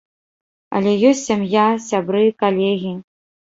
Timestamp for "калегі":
2.43-2.97